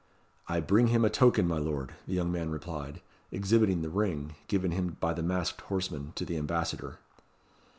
"I 0.47 0.61
bring 0.61 0.87
him 0.87 1.05
a 1.05 1.11
token, 1.11 1.47
my 1.47 1.59
lord," 1.59 1.93
the 2.07 2.13
young 2.15 2.31
man 2.31 2.49
replied, 2.49 3.01
exhibiting 3.31 3.83
the 3.83 3.89
ring, 3.91 4.33
given 4.47 4.71
him 4.71 4.97
by 4.99 5.13
the 5.13 5.21
masked 5.21 5.61
horseman, 5.61 6.13
to 6.15 6.25
the 6.25 6.37
ambassador. 6.37 6.97